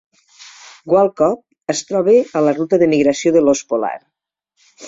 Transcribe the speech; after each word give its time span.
Whale 0.93 1.11
Cove 1.19 1.75
es 1.75 1.83
troba 1.91 2.17
a 2.39 2.43
la 2.47 2.57
ruta 2.57 2.83
de 2.85 2.91
migració 2.97 3.37
de 3.37 3.45
l'os 3.47 3.63
polar. 3.75 3.97